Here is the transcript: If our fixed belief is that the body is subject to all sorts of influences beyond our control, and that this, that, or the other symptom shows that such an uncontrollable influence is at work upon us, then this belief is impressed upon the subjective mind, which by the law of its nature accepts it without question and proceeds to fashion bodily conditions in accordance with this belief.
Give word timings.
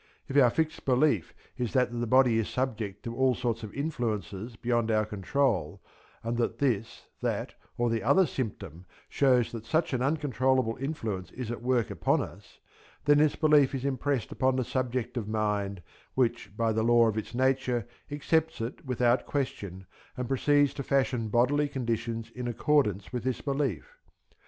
If 0.27 0.35
our 0.35 0.49
fixed 0.49 0.83
belief 0.83 1.31
is 1.59 1.73
that 1.73 1.91
the 1.99 2.07
body 2.07 2.39
is 2.39 2.49
subject 2.49 3.03
to 3.03 3.15
all 3.15 3.35
sorts 3.35 3.61
of 3.61 3.71
influences 3.71 4.55
beyond 4.55 4.89
our 4.89 5.05
control, 5.05 5.79
and 6.23 6.37
that 6.37 6.57
this, 6.57 7.05
that, 7.21 7.53
or 7.77 7.87
the 7.91 8.01
other 8.01 8.25
symptom 8.25 8.87
shows 9.09 9.51
that 9.51 9.67
such 9.67 9.93
an 9.93 10.01
uncontrollable 10.01 10.75
influence 10.77 11.29
is 11.29 11.51
at 11.51 11.61
work 11.61 11.91
upon 11.91 12.19
us, 12.19 12.57
then 13.05 13.19
this 13.19 13.35
belief 13.35 13.75
is 13.75 13.85
impressed 13.85 14.31
upon 14.31 14.55
the 14.55 14.63
subjective 14.63 15.27
mind, 15.27 15.83
which 16.15 16.49
by 16.57 16.71
the 16.71 16.81
law 16.81 17.07
of 17.07 17.15
its 17.15 17.35
nature 17.35 17.87
accepts 18.09 18.59
it 18.59 18.83
without 18.83 19.27
question 19.27 19.85
and 20.17 20.27
proceeds 20.27 20.73
to 20.73 20.81
fashion 20.81 21.27
bodily 21.29 21.67
conditions 21.69 22.31
in 22.31 22.47
accordance 22.47 23.13
with 23.13 23.23
this 23.23 23.41
belief. 23.41 23.99